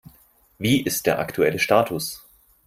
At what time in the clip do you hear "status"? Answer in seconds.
1.59-2.23